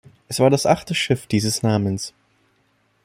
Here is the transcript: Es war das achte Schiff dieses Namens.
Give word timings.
Es 0.27 0.39
war 0.39 0.49
das 0.49 0.65
achte 0.65 0.95
Schiff 0.95 1.27
dieses 1.27 1.61
Namens. 1.61 2.15